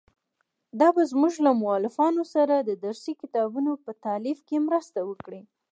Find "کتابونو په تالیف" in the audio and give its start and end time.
3.21-4.39